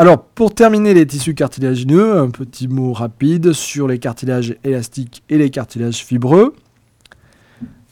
Alors, 0.00 0.22
pour 0.22 0.54
terminer 0.54 0.94
les 0.94 1.06
tissus 1.06 1.34
cartilagineux, 1.34 2.16
un 2.16 2.30
petit 2.30 2.68
mot 2.68 2.94
rapide 2.94 3.52
sur 3.52 3.86
les 3.86 3.98
cartilages 3.98 4.56
élastiques 4.64 5.22
et 5.28 5.36
les 5.36 5.50
cartilages 5.50 6.02
fibreux. 6.02 6.54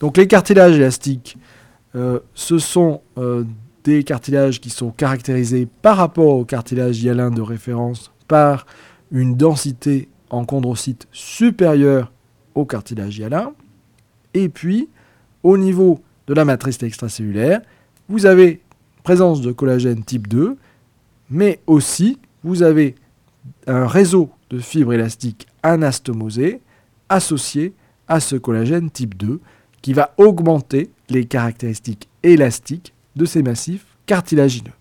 Donc, 0.01 0.17
les 0.17 0.27
cartilages 0.27 0.79
élastiques, 0.79 1.37
euh, 1.95 2.21
ce 2.33 2.57
sont 2.57 3.03
euh, 3.19 3.45
des 3.85 4.05
cartilages 4.05 4.59
qui 4.59 4.71
sont 4.71 4.91
caractérisés 4.91 5.69
par 5.83 5.99
rapport 5.99 6.39
au 6.39 6.47
cartilage 6.47 7.03
hyalin 7.03 7.31
de 7.31 7.43
référence 7.43 8.11
par 8.27 8.65
une 9.11 9.37
densité 9.37 10.09
en 10.31 10.47
chondrocytes 10.47 11.09
supérieure 11.13 12.11
au 12.55 12.65
cartilage 12.65 13.19
hyalin. 13.19 13.53
Et 14.33 14.49
puis, 14.49 14.89
au 15.43 15.59
niveau 15.59 16.01
de 16.27 16.33
la 16.33 16.47
matrice 16.47 16.83
extracellulaire, 16.83 17.61
vous 18.09 18.25
avez 18.25 18.63
présence 19.03 19.43
de 19.43 19.53
collagène 19.53 20.05
type 20.05 20.27
2, 20.27 20.57
mais 21.31 21.61
aussi 21.67 22.19
vous 22.43 22.63
avez 22.63 22.95
un 23.67 23.87
réseau 23.87 24.31
de 24.51 24.59
fibres 24.59 24.93
élastiques 24.93 25.47
anastomosées 25.63 26.61
associé 27.09 27.75
à 28.07 28.21
ce 28.21 28.37
collagène 28.37 28.91
type 28.91 29.17
2 29.17 29.41
qui 29.83 29.93
va 29.93 30.15
augmenter 30.17 30.91
les 31.09 31.27
caractéristiques 31.27 32.09
élastiques 32.23 32.95
de 33.17 33.25
ces 33.25 33.43
massifs 33.43 33.87
cartilagineux. 34.07 34.73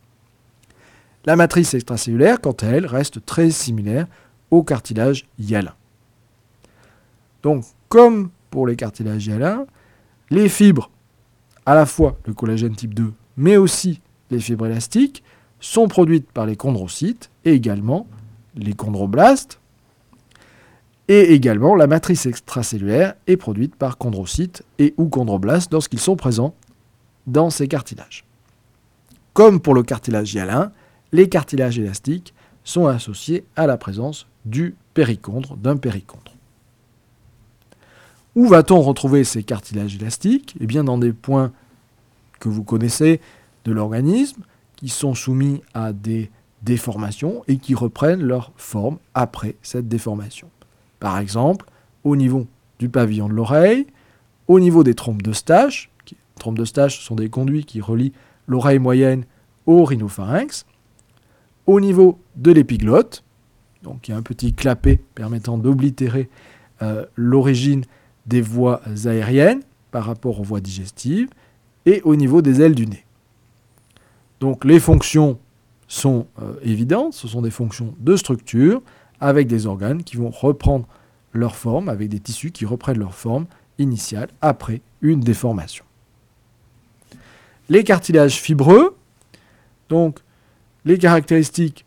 La 1.25 1.35
matrice 1.35 1.73
extracellulaire, 1.73 2.39
quant 2.39 2.55
à 2.61 2.67
elle, 2.67 2.85
reste 2.85 3.25
très 3.25 3.51
similaire 3.51 4.07
au 4.49 4.63
cartilage 4.63 5.27
hyalin. 5.37 5.73
Donc, 7.43 7.65
comme 7.89 8.29
pour 8.49 8.65
les 8.65 8.75
cartilages 8.75 9.27
hyalins, 9.27 9.65
les 10.29 10.49
fibres, 10.49 10.89
à 11.65 11.75
la 11.75 11.85
fois 11.85 12.17
le 12.25 12.33
collagène 12.33 12.75
type 12.75 12.93
2, 12.93 13.11
mais 13.35 13.57
aussi 13.57 14.01
les 14.31 14.39
fibres 14.39 14.67
élastiques, 14.67 15.23
sont 15.59 15.87
produites 15.87 16.31
par 16.31 16.45
les 16.45 16.55
chondrocytes 16.55 17.29
et 17.45 17.53
également 17.53 18.07
les 18.55 18.73
chondroblastes. 18.73 19.59
Et 21.07 21.33
également, 21.33 21.75
la 21.75 21.87
matrice 21.87 22.25
extracellulaire 22.25 23.15
est 23.27 23.37
produite 23.37 23.75
par 23.75 23.97
chondrocytes 23.97 24.63
et 24.77 24.93
ou 24.97 25.09
chondroblastes 25.09 25.71
lorsqu'ils 25.71 25.99
sont 25.99 26.15
présents 26.15 26.53
dans 27.27 27.49
ces 27.49 27.67
cartilages. 27.67 28.25
Comme 29.33 29.59
pour 29.61 29.73
le 29.73 29.83
cartilage 29.83 30.33
hyalin, 30.33 30.71
les 31.11 31.29
cartilages 31.29 31.79
élastiques 31.79 32.33
sont 32.63 32.87
associés 32.87 33.45
à 33.55 33.67
la 33.67 33.77
présence 33.77 34.27
du 34.45 34.75
périchondre, 34.93 35.55
d'un 35.55 35.77
périchondre. 35.77 36.33
Où 38.35 38.47
va-t-on 38.47 38.81
retrouver 38.81 39.23
ces 39.23 39.43
cartilages 39.43 39.95
élastiques? 39.95 40.55
Eh 40.59 40.67
bien, 40.67 40.83
dans 40.83 40.97
des 40.97 41.13
points 41.13 41.51
que 42.39 42.49
vous 42.49 42.63
connaissez 42.63 43.21
de 43.65 43.71
l'organisme, 43.71 44.43
qui 44.77 44.87
sont 44.89 45.13
soumis 45.13 45.61
à 45.73 45.91
des 45.91 46.31
déformations 46.63 47.43
et 47.47 47.57
qui 47.57 47.75
reprennent 47.75 48.23
leur 48.23 48.53
forme 48.55 48.97
après 49.13 49.55
cette 49.61 49.87
déformation. 49.87 50.49
Par 50.99 51.19
exemple, 51.19 51.65
au 52.03 52.15
niveau 52.15 52.47
du 52.79 52.89
pavillon 52.89 53.27
de 53.27 53.33
l'oreille, 53.33 53.87
au 54.47 54.59
niveau 54.59 54.83
des 54.83 54.93
trompes 54.93 55.21
de 55.21 55.33
Stache, 55.33 55.89
les 56.09 56.17
trompes 56.39 56.57
de 56.57 56.65
Stache 56.65 57.01
sont 57.01 57.15
des 57.15 57.29
conduits 57.29 57.65
qui 57.65 57.81
relient 57.81 58.13
l'oreille 58.47 58.79
moyenne 58.79 59.25
au 59.65 59.83
rhinopharynx, 59.83 60.65
au 61.65 61.81
niveau 61.81 62.19
de 62.35 62.51
l'épiglotte, 62.51 63.23
donc 63.83 64.07
il 64.07 64.11
y 64.11 64.13
a 64.13 64.17
un 64.17 64.21
petit 64.21 64.53
clapet 64.53 65.01
permettant 65.15 65.57
d'oblitérer 65.57 66.29
euh, 66.81 67.05
l'origine 67.15 67.83
des 68.25 68.41
voies 68.41 68.81
aériennes 69.05 69.61
par 69.91 70.05
rapport 70.05 70.39
aux 70.39 70.43
voies 70.43 70.61
digestives, 70.61 71.29
et 71.85 72.01
au 72.03 72.15
niveau 72.15 72.41
des 72.41 72.61
ailes 72.61 72.75
du 72.75 72.85
nez. 72.87 73.06
Donc 74.39 74.65
les 74.65 74.79
fonctions 74.79 75.39
sont 75.87 76.27
euh, 76.41 76.55
évidentes, 76.61 77.13
ce 77.13 77.27
sont 77.27 77.41
des 77.41 77.51
fonctions 77.51 77.95
de 77.99 78.15
structure 78.15 78.81
avec 79.19 79.47
des 79.47 79.65
organes 79.65 80.03
qui 80.03 80.17
vont 80.17 80.29
reprendre 80.29 80.87
leur 81.33 81.55
forme, 81.55 81.89
avec 81.89 82.09
des 82.09 82.19
tissus 82.19 82.51
qui 82.51 82.65
reprennent 82.65 82.99
leur 82.99 83.13
forme 83.13 83.45
initiale 83.77 84.29
après 84.41 84.81
une 85.01 85.19
déformation. 85.19 85.85
Les 87.69 87.83
cartilages 87.83 88.39
fibreux, 88.39 88.95
donc 89.89 90.19
les 90.85 90.97
caractéristiques, 90.97 91.85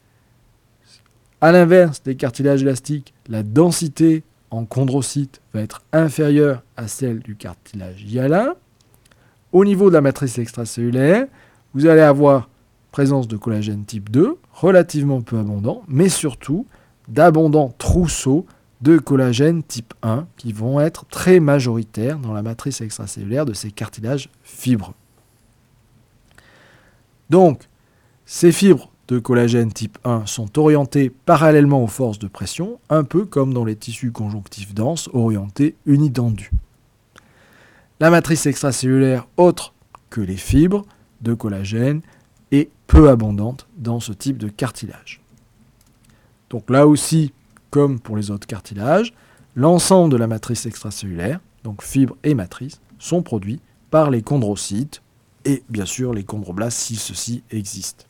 à 1.40 1.52
l'inverse 1.52 2.02
des 2.02 2.16
cartilages 2.16 2.62
élastiques, 2.62 3.14
la 3.28 3.42
densité 3.42 4.22
en 4.50 4.66
chondrocytes 4.66 5.40
va 5.54 5.60
être 5.60 5.82
inférieure 5.92 6.62
à 6.76 6.86
celle 6.86 7.20
du 7.20 7.34
cartilage 7.34 8.02
hyalin. 8.04 8.54
Au 9.52 9.64
niveau 9.64 9.88
de 9.88 9.94
la 9.94 10.00
matrice 10.00 10.38
extracellulaire, 10.38 11.26
vous 11.74 11.86
allez 11.86 12.00
avoir 12.00 12.48
présence 12.90 13.28
de 13.28 13.36
collagène 13.36 13.84
type 13.84 14.10
2, 14.10 14.36
relativement 14.52 15.20
peu 15.20 15.38
abondant, 15.38 15.82
mais 15.88 16.08
surtout 16.08 16.66
d'abondants 17.08 17.72
trousseaux 17.78 18.46
de 18.80 18.98
collagène 18.98 19.62
type 19.62 19.94
1 20.02 20.26
qui 20.36 20.52
vont 20.52 20.80
être 20.80 21.04
très 21.06 21.38
majoritaires 21.38 22.18
dans 22.18 22.32
la 22.32 22.42
matrice 22.42 22.80
extracellulaire 22.80 23.44
de 23.44 23.52
ces 23.52 23.70
cartilages 23.70 24.30
fibreux. 24.42 24.94
Donc, 27.28 27.68
ces 28.24 28.52
fibres 28.52 28.90
de 29.08 29.18
collagène 29.18 29.72
type 29.72 29.98
1 30.04 30.26
sont 30.26 30.58
orientées 30.58 31.10
parallèlement 31.10 31.82
aux 31.84 31.88
forces 31.88 32.18
de 32.18 32.28
pression, 32.28 32.80
un 32.88 33.04
peu 33.04 33.24
comme 33.24 33.52
dans 33.52 33.64
les 33.64 33.76
tissus 33.76 34.12
conjonctifs 34.12 34.74
denses 34.74 35.10
orientés 35.12 35.74
unitendus. 35.84 36.50
La 37.98 38.10
matrice 38.10 38.46
extracellulaire 38.46 39.26
autre 39.36 39.74
que 40.08 40.20
les 40.20 40.36
fibres 40.36 40.86
de 41.20 41.34
collagène 41.34 42.02
est 42.52 42.70
peu 42.86 43.08
abondante 43.08 43.66
dans 43.76 44.00
ce 44.00 44.12
type 44.12 44.38
de 44.38 44.48
cartilage. 44.48 45.20
Donc 46.48 46.68
là 46.70 46.86
aussi, 46.86 47.32
comme 47.70 48.00
pour 48.00 48.16
les 48.16 48.30
autres 48.30 48.46
cartilages, 48.46 49.14
l'ensemble 49.54 50.12
de 50.12 50.16
la 50.16 50.26
matrice 50.26 50.66
extracellulaire, 50.66 51.40
donc 51.64 51.82
fibres 51.82 52.16
et 52.24 52.34
matrices, 52.34 52.80
sont 52.98 53.22
produits 53.22 53.60
par 53.90 54.10
les 54.10 54.22
chondrocytes 54.22 55.02
et 55.44 55.62
bien 55.68 55.86
sûr 55.86 56.12
les 56.12 56.24
chondroblastes 56.24 56.78
si 56.78 56.96
ceux-ci 56.96 57.42
existent. 57.50 58.04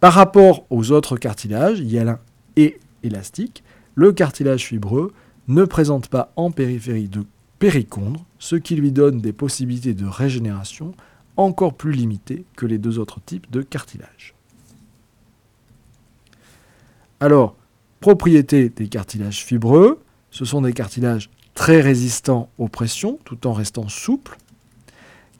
Par 0.00 0.12
rapport 0.12 0.66
aux 0.70 0.92
autres 0.92 1.16
cartilages, 1.16 1.80
hyalins 1.80 2.20
et 2.56 2.78
élastiques, 3.02 3.62
le 3.94 4.12
cartilage 4.12 4.66
fibreux 4.66 5.12
ne 5.48 5.64
présente 5.64 6.08
pas 6.08 6.32
en 6.36 6.50
périphérie 6.50 7.08
de 7.08 7.24
périchondre, 7.58 8.24
ce 8.38 8.56
qui 8.56 8.76
lui 8.76 8.92
donne 8.92 9.20
des 9.20 9.32
possibilités 9.32 9.94
de 9.94 10.06
régénération 10.06 10.92
encore 11.36 11.74
plus 11.74 11.92
limitées 11.92 12.44
que 12.56 12.66
les 12.66 12.78
deux 12.78 12.98
autres 12.98 13.20
types 13.20 13.50
de 13.50 13.62
cartilage. 13.62 14.34
Alors, 17.20 17.56
propriété 18.00 18.68
des 18.68 18.88
cartilages 18.88 19.44
fibreux, 19.44 20.00
ce 20.30 20.44
sont 20.44 20.62
des 20.62 20.72
cartilages 20.72 21.30
très 21.54 21.80
résistants 21.80 22.50
aux 22.58 22.68
pressions 22.68 23.18
tout 23.24 23.46
en 23.46 23.52
restant 23.52 23.88
souples, 23.88 24.36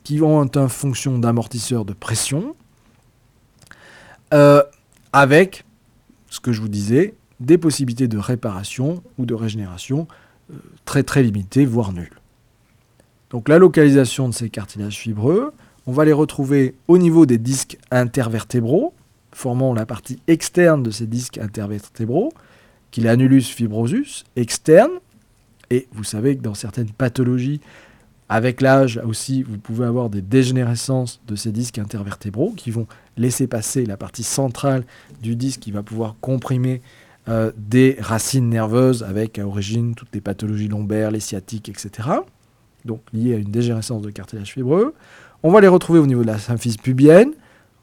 qui 0.03 0.21
ont 0.21 0.41
une 0.41 0.69
fonction 0.69 1.17
d'amortisseur 1.19 1.83
de 1.83 1.93
pression, 1.93 2.55
euh, 4.33 4.63
avec, 5.13 5.65
ce 6.29 6.39
que 6.39 6.51
je 6.51 6.61
vous 6.61 6.67
disais, 6.67 7.15
des 7.39 7.57
possibilités 7.57 8.07
de 8.07 8.17
réparation 8.17 9.03
ou 9.17 9.25
de 9.25 9.33
régénération 9.33 10.07
euh, 10.51 10.55
très 10.85 11.03
très 11.03 11.23
limitées, 11.23 11.65
voire 11.65 11.91
nulles. 11.91 12.19
Donc 13.29 13.49
la 13.49 13.57
localisation 13.57 14.29
de 14.29 14.33
ces 14.33 14.49
cartilages 14.49 14.97
fibreux, 14.97 15.53
on 15.87 15.91
va 15.91 16.05
les 16.05 16.13
retrouver 16.13 16.75
au 16.87 16.97
niveau 16.97 17.25
des 17.25 17.37
disques 17.37 17.77
intervertébraux, 17.91 18.93
formant 19.31 19.73
la 19.73 19.85
partie 19.85 20.19
externe 20.27 20.81
de 20.83 20.91
ces 20.91 21.07
disques 21.07 21.37
intervertébraux, 21.37 22.31
qui 22.91 23.01
est 23.01 23.03
l'annulus 23.03 23.49
fibrosus 23.49 24.23
externe. 24.35 24.91
Et 25.69 25.87
vous 25.91 26.03
savez 26.03 26.37
que 26.37 26.41
dans 26.41 26.53
certaines 26.53 26.89
pathologies, 26.89 27.59
avec 28.29 28.61
l'âge 28.61 28.99
aussi, 29.05 29.43
vous 29.43 29.57
pouvez 29.57 29.85
avoir 29.85 30.09
des 30.09 30.21
dégénérescences 30.21 31.21
de 31.27 31.35
ces 31.35 31.51
disques 31.51 31.77
intervertébraux 31.77 32.53
qui 32.55 32.71
vont 32.71 32.87
laisser 33.17 33.45
passer 33.45 33.85
la 33.85 33.97
partie 33.97 34.23
centrale 34.23 34.83
du 35.21 35.35
disque 35.35 35.59
qui 35.59 35.71
va 35.71 35.83
pouvoir 35.83 36.15
comprimer 36.21 36.81
euh, 37.27 37.51
des 37.57 37.97
racines 37.99 38.49
nerveuses 38.49 39.03
avec 39.03 39.37
à 39.37 39.47
origine 39.47 39.93
toutes 39.93 40.13
les 40.13 40.21
pathologies 40.21 40.67
lombaires, 40.67 41.11
les 41.11 41.19
sciatiques, 41.19 41.69
etc. 41.69 42.09
Donc 42.83 43.01
liées 43.13 43.35
à 43.35 43.37
une 43.37 43.51
dégénérescence 43.51 44.01
de 44.01 44.09
cartilage 44.09 44.53
fibreux. 44.53 44.95
On 45.47 45.51
va 45.51 45.61
les 45.61 45.67
retrouver 45.67 45.99
au 45.99 46.07
niveau 46.07 46.23
de 46.23 46.27
la 46.27 46.39
symphyse 46.39 46.77
pubienne, 46.77 47.31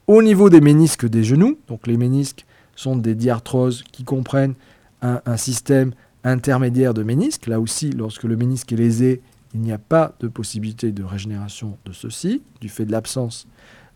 au 0.07 0.21
niveau 0.21 0.49
des 0.49 0.59
ménisques 0.59 1.07
des 1.07 1.23
genoux. 1.23 1.57
Donc 1.69 1.87
les 1.87 1.95
ménisques 1.95 2.45
sont 2.75 2.97
des 2.97 3.15
diarthroses 3.15 3.85
qui 3.89 4.03
comprennent 4.03 4.55
un, 5.01 5.37
système 5.37 5.93
intermédiaire 6.25 6.93
de 6.93 7.03
ménisques. 7.03 7.47
Là 7.47 7.61
aussi, 7.61 7.91
lorsque 7.91 8.25
le 8.25 8.35
ménisque 8.35 8.73
est 8.73 8.75
lésé, 8.75 9.21
il 9.53 9.61
n'y 9.61 9.71
a 9.71 9.77
pas 9.77 10.13
de 10.19 10.27
possibilité 10.27 10.91
de 10.91 11.05
régénération 11.05 11.77
de 11.85 11.93
ceci, 11.93 12.41
du 12.59 12.67
fait 12.67 12.83
de 12.83 12.91
l'absence 12.91 13.47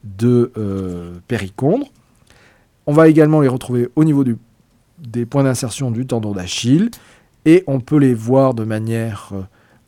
de 0.05 0.53
euh, 0.57 1.15
périchondre. 1.27 1.87
On 2.85 2.93
va 2.93 3.09
également 3.09 3.41
les 3.41 3.49
retrouver 3.49 3.89
au 3.97 4.05
niveau 4.05 4.23
des 4.97 5.25
points 5.25 5.43
d'insertion 5.43 5.91
du 5.91 6.05
tendon 6.05 6.31
d'Achille, 6.31 6.89
et 7.43 7.65
on 7.67 7.81
peut 7.81 7.97
les 7.97 8.13
voir 8.13 8.53
de 8.53 8.63
manière 8.63 9.33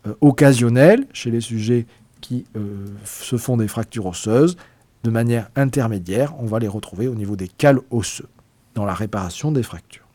euh, 0.06 0.16
occasionnelle 0.20 1.08
chez 1.14 1.32
les 1.32 1.40
sujets 1.42 1.86
qui 2.30 2.46
euh, 2.56 2.86
se 3.06 3.38
font 3.38 3.58
des 3.58 3.68
fractures 3.68 4.06
osseuses. 4.06 4.56
De 5.04 5.10
manière 5.10 5.50
intermédiaire, 5.56 6.36
on 6.38 6.46
va 6.46 6.60
les 6.60 6.68
retrouver 6.68 7.08
au 7.08 7.16
niveau 7.16 7.36
des 7.36 7.48
cales 7.48 7.80
osseux. 7.90 8.30
dans 8.76 8.86
la 8.86 8.94
réparation 8.94 9.52
des 9.52 9.64
fractures. 9.64 10.08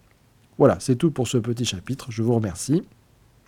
Voilà, 0.58 0.76
c'est 0.78 0.94
tout 0.94 1.10
pour 1.10 1.26
ce 1.26 1.38
petit 1.38 1.64
chapitre. 1.64 2.06
Je 2.10 2.22
vous 2.22 2.34
remercie. 2.34 2.84